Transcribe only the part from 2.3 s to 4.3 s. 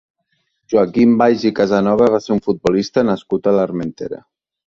un futbolista nascut a l'Armentera.